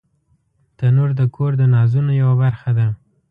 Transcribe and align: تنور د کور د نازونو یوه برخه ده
تنور 0.77 1.09
د 1.19 1.21
کور 1.35 1.51
د 1.57 1.61
نازونو 1.73 2.11
یوه 2.21 2.35
برخه 2.43 2.71
ده 2.77 2.87